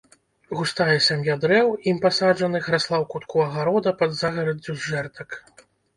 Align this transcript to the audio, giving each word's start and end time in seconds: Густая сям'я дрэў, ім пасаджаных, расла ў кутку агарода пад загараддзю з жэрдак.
Густая 0.59 0.93
сям'я 1.07 1.35
дрэў, 1.43 1.67
ім 1.91 1.97
пасаджаных, 2.05 2.69
расла 2.77 2.97
ў 3.03 3.11
кутку 3.15 3.45
агарода 3.47 3.95
пад 4.01 4.17
загараддзю 4.23 4.73
з 4.79 4.83
жэрдак. 4.89 5.29